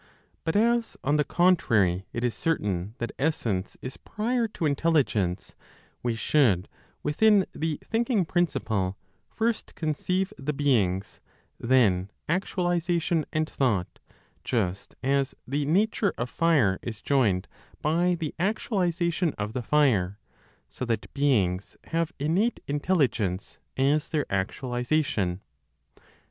But 0.43 0.55
as, 0.55 0.97
on 1.03 1.17
the 1.17 1.23
contrary, 1.23 2.07
it 2.11 2.23
is 2.23 2.33
certain 2.33 2.95
that 2.97 3.11
essence 3.19 3.77
is 3.83 3.97
prior 3.97 4.47
to 4.47 4.65
Intelligence, 4.65 5.53
we 6.01 6.15
should, 6.15 6.67
within 7.03 7.45
the 7.53 7.77
thinking 7.85 8.25
principle, 8.25 8.97
first 9.29 9.75
conceive 9.75 10.33
the 10.39 10.53
beings, 10.53 11.21
then 11.59 12.09
actualization 12.27 13.27
and 13.31 13.47
thought, 13.47 13.99
just 14.43 14.95
as 15.03 15.35
(the 15.47 15.67
nature) 15.67 16.15
of 16.17 16.31
fire 16.31 16.79
is 16.81 17.03
joined 17.03 17.47
by 17.83 18.15
the 18.19 18.33
actualization 18.39 19.33
of 19.37 19.53
the 19.53 19.61
fire, 19.61 20.17
so 20.67 20.83
that 20.83 21.13
beings 21.13 21.77
have 21.83 22.11
innate 22.17 22.59
intelligence(?) 22.65 23.59
as 23.77 24.09
their 24.09 24.25
actualization. 24.33 25.43